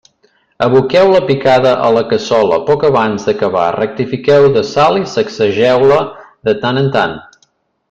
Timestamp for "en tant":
6.85-7.17